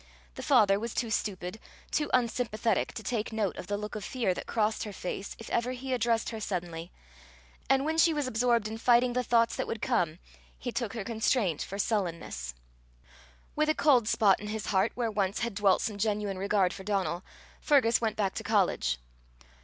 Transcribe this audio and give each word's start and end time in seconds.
The 0.33 0.41
father 0.41 0.79
was 0.79 0.95
too 0.95 1.11
stupid, 1.11 1.59
too 1.91 2.09
unsympathetic, 2.11 2.91
to 2.95 3.03
take 3.03 3.31
note 3.31 3.55
of 3.55 3.67
the 3.67 3.77
look 3.77 3.93
of 3.93 4.03
fear 4.03 4.33
that 4.33 4.47
crossed 4.47 4.83
her 4.83 4.93
face 4.93 5.35
if 5.37 5.47
ever 5.51 5.73
he 5.73 5.93
addressed 5.93 6.31
her 6.31 6.39
suddenly; 6.39 6.91
and 7.69 7.85
when 7.85 7.99
she 7.99 8.11
was 8.11 8.25
absorbed 8.25 8.67
in 8.67 8.79
fighting 8.79 9.13
the 9.13 9.21
thoughts 9.23 9.55
that 9.55 9.67
would 9.67 9.79
come, 9.79 10.17
he 10.57 10.71
took 10.71 10.93
her 10.93 11.03
constraint 11.03 11.61
for 11.61 11.77
sullenness. 11.77 12.55
With 13.55 13.69
a 13.69 13.75
cold 13.75 14.07
spot 14.07 14.39
in 14.39 14.47
his 14.47 14.65
heart 14.73 14.91
where 14.95 15.11
once 15.11 15.41
had 15.41 15.53
dwelt 15.53 15.83
some 15.83 15.99
genuine 15.99 16.39
regard 16.39 16.73
for 16.73 16.83
Donal, 16.83 17.21
Fergus 17.61 18.01
went 18.01 18.15
back 18.17 18.33
to 18.33 18.43
college. 18.43 18.97